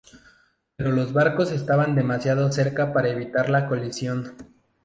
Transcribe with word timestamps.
Pero 0.77 0.91
los 0.91 1.13
barcos 1.13 1.51
estaban 1.51 1.93
demasiado 1.93 2.51
cerca 2.51 2.91
para 2.91 3.09
evitar 3.09 3.51
la 3.51 3.67
colisión. 3.67 4.33